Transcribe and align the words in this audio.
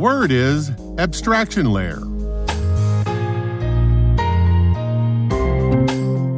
Word 0.00 0.32
is 0.32 0.70
abstraction 0.96 1.70
layer. 1.70 2.00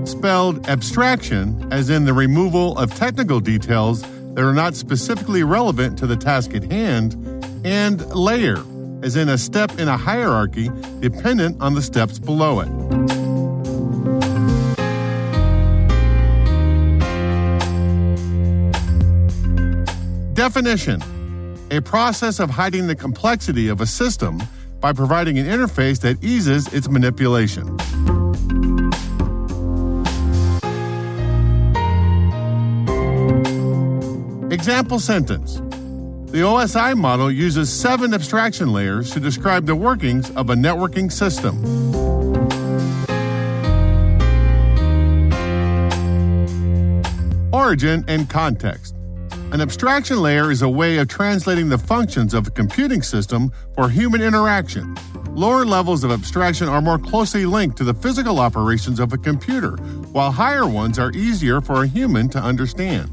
Spelled 0.04 0.66
abstraction, 0.69 1.69
as 1.72 1.88
in 1.88 2.04
the 2.04 2.12
removal 2.12 2.77
of 2.77 2.92
technical 2.96 3.38
details 3.38 4.02
that 4.02 4.41
are 4.41 4.52
not 4.52 4.74
specifically 4.74 5.44
relevant 5.44 5.96
to 5.96 6.08
the 6.08 6.16
task 6.16 6.56
at 6.56 6.64
hand, 6.72 7.14
and 7.64 8.04
layer, 8.12 8.60
as 9.04 9.14
in 9.14 9.28
a 9.28 9.38
step 9.38 9.78
in 9.78 9.86
a 9.86 9.97
hierarchy 9.97 10.69
dependent 10.98 11.62
on 11.62 11.74
the 11.74 11.82
steps 11.82 12.19
below 12.19 12.58
it. 12.58 12.69
Definition 20.34 21.00
a 21.73 21.81
process 21.81 22.39
of 22.39 22.51
hiding 22.51 22.87
the 22.87 22.95
complexity 22.95 23.69
of 23.69 23.81
a 23.81 23.87
system 23.87 24.42
by 24.78 24.92
providing 24.92 25.39
an 25.39 25.47
interface 25.47 25.98
that 26.01 26.23
eases 26.23 26.70
its 26.75 26.87
manipulation. 26.87 27.67
Example 34.53 35.00
sentence 35.00 35.55
The 36.31 36.43
OSI 36.43 36.94
model 36.94 37.31
uses 37.31 37.72
seven 37.72 38.12
abstraction 38.12 38.75
layers 38.75 39.11
to 39.12 39.21
describe 39.21 39.65
the 39.65 39.75
workings 39.75 40.31
of 40.32 40.50
a 40.50 40.55
networking 40.55 41.11
system. 41.11 41.56
Origin 47.50 48.05
and 48.09 48.28
context. 48.28 48.94
An 49.52 49.60
abstraction 49.60 50.22
layer 50.22 50.50
is 50.50 50.62
a 50.62 50.68
way 50.68 50.96
of 50.96 51.08
translating 51.08 51.68
the 51.68 51.76
functions 51.76 52.32
of 52.32 52.46
a 52.46 52.50
computing 52.50 53.02
system 53.02 53.52
for 53.74 53.90
human 53.90 54.22
interaction. 54.22 54.96
Lower 55.34 55.66
levels 55.66 56.04
of 56.04 56.10
abstraction 56.10 56.68
are 56.68 56.80
more 56.80 56.98
closely 56.98 57.44
linked 57.44 57.76
to 57.76 57.84
the 57.84 57.92
physical 57.92 58.38
operations 58.38 58.98
of 58.98 59.12
a 59.12 59.18
computer, 59.18 59.76
while 60.12 60.32
higher 60.32 60.66
ones 60.66 60.98
are 60.98 61.12
easier 61.12 61.60
for 61.60 61.82
a 61.82 61.86
human 61.86 62.30
to 62.30 62.38
understand. 62.38 63.10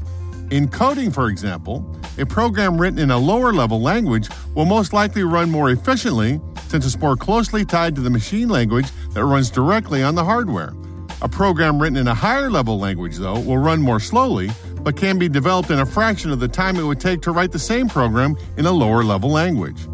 In 0.50 0.66
coding, 0.68 1.10
for 1.10 1.28
example, 1.28 1.84
a 2.16 2.24
program 2.24 2.80
written 2.80 3.00
in 3.00 3.10
a 3.10 3.18
lower 3.18 3.52
level 3.52 3.82
language 3.82 4.30
will 4.54 4.64
most 4.64 4.94
likely 4.94 5.24
run 5.24 5.50
more 5.50 5.68
efficiently 5.68 6.40
since 6.68 6.86
it's 6.86 6.98
more 6.98 7.16
closely 7.16 7.66
tied 7.66 7.94
to 7.96 8.00
the 8.00 8.08
machine 8.08 8.48
language 8.48 8.86
that 9.12 9.26
runs 9.26 9.50
directly 9.50 10.02
on 10.02 10.14
the 10.14 10.24
hardware. 10.24 10.72
A 11.20 11.28
program 11.28 11.82
written 11.82 11.98
in 11.98 12.08
a 12.08 12.14
higher 12.14 12.50
level 12.50 12.78
language, 12.78 13.18
though, 13.18 13.38
will 13.40 13.58
run 13.58 13.82
more 13.82 14.00
slowly 14.00 14.48
but 14.82 14.96
can 14.96 15.18
be 15.18 15.28
developed 15.28 15.70
in 15.70 15.78
a 15.78 15.86
fraction 15.86 16.30
of 16.30 16.40
the 16.40 16.48
time 16.48 16.76
it 16.76 16.82
would 16.82 17.00
take 17.00 17.22
to 17.22 17.32
write 17.32 17.52
the 17.52 17.58
same 17.58 17.88
program 17.88 18.36
in 18.56 18.66
a 18.66 18.72
lower 18.72 19.02
level 19.02 19.30
language. 19.30 19.86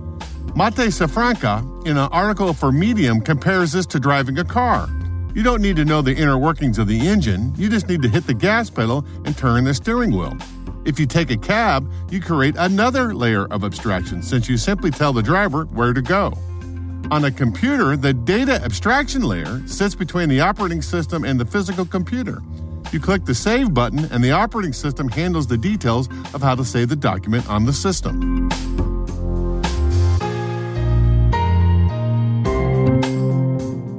Mate 0.54 0.88
Safranca, 0.88 1.86
in 1.86 1.98
an 1.98 2.08
article 2.12 2.52
for 2.52 2.72
Medium, 2.72 3.20
compares 3.20 3.72
this 3.72 3.86
to 3.86 4.00
driving 4.00 4.38
a 4.38 4.44
car. 4.44 4.88
You 5.34 5.42
don't 5.42 5.60
need 5.60 5.76
to 5.76 5.84
know 5.84 6.00
the 6.00 6.16
inner 6.16 6.38
workings 6.38 6.78
of 6.78 6.86
the 6.86 6.98
engine, 6.98 7.52
you 7.56 7.68
just 7.68 7.88
need 7.88 8.00
to 8.02 8.08
hit 8.08 8.26
the 8.26 8.34
gas 8.34 8.70
pedal 8.70 9.04
and 9.26 9.36
turn 9.36 9.64
the 9.64 9.74
steering 9.74 10.16
wheel. 10.16 10.36
If 10.86 10.98
you 10.98 11.06
take 11.06 11.30
a 11.30 11.36
cab, 11.36 11.92
you 12.10 12.20
create 12.20 12.54
another 12.56 13.14
layer 13.14 13.46
of 13.46 13.64
abstraction 13.64 14.22
since 14.22 14.48
you 14.48 14.56
simply 14.56 14.90
tell 14.90 15.12
the 15.12 15.22
driver 15.22 15.64
where 15.64 15.92
to 15.92 16.00
go. 16.00 16.32
On 17.10 17.24
a 17.24 17.30
computer, 17.30 17.96
the 17.96 18.14
data 18.14 18.60
abstraction 18.64 19.22
layer 19.22 19.60
sits 19.66 19.94
between 19.94 20.28
the 20.28 20.40
operating 20.40 20.80
system 20.80 21.24
and 21.24 21.38
the 21.38 21.44
physical 21.44 21.84
computer. 21.84 22.40
You 22.96 23.02
click 23.02 23.26
the 23.26 23.34
Save 23.34 23.74
button, 23.74 24.06
and 24.06 24.24
the 24.24 24.32
operating 24.32 24.72
system 24.72 25.08
handles 25.08 25.46
the 25.46 25.58
details 25.58 26.08
of 26.32 26.40
how 26.40 26.54
to 26.54 26.64
save 26.64 26.88
the 26.88 26.96
document 26.96 27.46
on 27.46 27.66
the 27.66 27.72
system. 27.74 28.48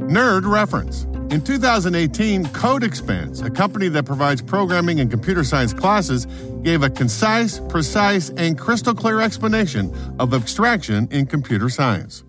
Nerd 0.10 0.52
reference. 0.52 1.04
In 1.32 1.44
2018, 1.44 2.46
CodeXpanse, 2.46 3.46
a 3.46 3.52
company 3.52 3.88
that 3.90 4.08
provides 4.08 4.42
programming 4.42 5.00
and 5.00 5.12
computer 5.12 5.44
science 5.44 5.74
classes, 5.74 6.26
gave 6.64 6.82
a 6.82 6.90
concise, 6.90 7.60
precise, 7.70 8.32
and 8.32 8.58
crystal 8.58 8.96
clear 8.96 9.22
explanation 9.22 9.94
of 10.18 10.34
abstraction 10.34 11.08
in 11.12 11.28
computer 11.28 11.70
science. 11.70 12.24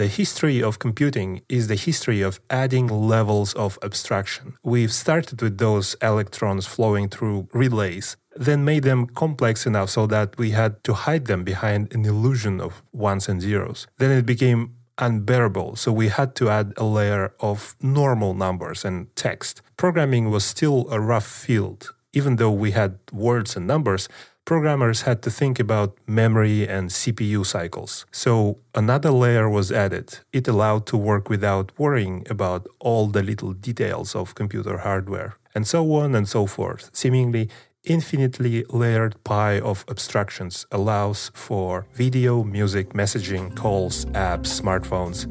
The 0.00 0.06
history 0.06 0.62
of 0.62 0.78
computing 0.78 1.42
is 1.50 1.68
the 1.68 1.74
history 1.74 2.22
of 2.22 2.40
adding 2.48 2.86
levels 2.86 3.52
of 3.52 3.78
abstraction. 3.82 4.54
We've 4.64 4.94
started 4.94 5.42
with 5.42 5.58
those 5.58 5.94
electrons 6.00 6.64
flowing 6.66 7.10
through 7.10 7.48
relays, 7.52 8.16
then 8.34 8.64
made 8.64 8.84
them 8.84 9.08
complex 9.08 9.66
enough 9.66 9.90
so 9.90 10.06
that 10.06 10.38
we 10.38 10.52
had 10.52 10.82
to 10.84 10.94
hide 10.94 11.26
them 11.26 11.44
behind 11.44 11.92
an 11.92 12.06
illusion 12.06 12.62
of 12.62 12.82
ones 12.92 13.28
and 13.28 13.42
zeros. 13.42 13.86
Then 13.98 14.10
it 14.10 14.24
became 14.24 14.76
unbearable, 14.96 15.76
so 15.76 15.92
we 15.92 16.08
had 16.08 16.34
to 16.36 16.48
add 16.48 16.72
a 16.78 16.84
layer 16.84 17.34
of 17.38 17.76
normal 17.82 18.32
numbers 18.32 18.86
and 18.86 19.14
text. 19.16 19.60
Programming 19.76 20.30
was 20.30 20.46
still 20.46 20.88
a 20.90 20.98
rough 20.98 21.26
field. 21.26 21.94
Even 22.14 22.36
though 22.36 22.50
we 22.50 22.70
had 22.70 22.98
words 23.12 23.54
and 23.54 23.66
numbers, 23.66 24.08
programmers 24.44 25.02
had 25.02 25.22
to 25.22 25.30
think 25.30 25.60
about 25.60 25.96
memory 26.06 26.66
and 26.66 26.90
CPU 26.90 27.44
cycles. 27.46 28.06
So 28.10 28.58
another 28.74 29.10
layer 29.10 29.48
was 29.48 29.70
added. 29.70 30.18
It 30.32 30.48
allowed 30.48 30.86
to 30.86 30.96
work 30.96 31.28
without 31.28 31.72
worrying 31.78 32.26
about 32.28 32.66
all 32.78 33.06
the 33.06 33.22
little 33.22 33.52
details 33.52 34.14
of 34.14 34.34
computer 34.34 34.78
hardware, 34.78 35.36
and 35.54 35.66
so 35.66 35.92
on 35.94 36.14
and 36.14 36.28
so 36.28 36.46
forth. 36.46 36.90
Seemingly 36.92 37.48
infinitely 37.84 38.64
layered 38.68 39.22
pie 39.24 39.58
of 39.60 39.84
abstractions 39.88 40.66
allows 40.70 41.30
for 41.34 41.86
video, 41.94 42.44
music, 42.44 42.92
messaging, 42.92 43.54
calls, 43.56 44.04
apps, 44.06 44.60
smartphones, 44.60 45.26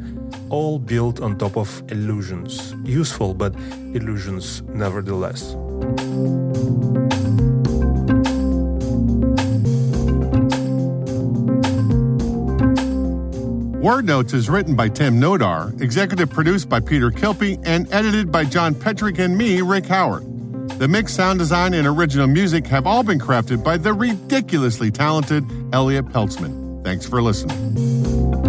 all 0.50 0.80
built 0.80 1.22
on 1.22 1.38
top 1.38 1.57
of 1.57 1.83
illusions. 1.89 2.74
Useful, 2.83 3.33
but 3.33 3.56
illusions 3.94 4.62
nevertheless. 4.63 5.56
Word 13.89 14.06
Notes 14.06 14.33
is 14.33 14.51
written 14.51 14.75
by 14.75 14.88
Tim 14.88 15.19
Nodar, 15.19 15.81
executive 15.81 16.30
produced 16.30 16.69
by 16.69 16.80
Peter 16.80 17.09
Kilpe, 17.09 17.59
and 17.65 17.91
edited 17.91 18.31
by 18.31 18.45
John 18.45 18.75
Petrik 18.75 19.18
and 19.18 19.36
me, 19.36 19.62
Rick 19.62 19.88
Howard. 19.88 20.21
The 20.77 20.88
mix, 20.88 21.12
sound 21.12 21.39
design, 21.39 21.74
and 21.74 21.88
original 21.88 22.27
music 22.27 22.68
have 22.68 22.86
all 22.86 23.01
been 23.01 23.18
crafted 23.18 23.63
by 23.63 23.77
the 23.77 23.91
ridiculously 23.91 24.91
talented 24.91 25.44
Elliot 25.74 26.06
Peltzman. 26.06 26.83
Thanks 26.83 27.07
for 27.07 27.19
listening. 27.19 28.49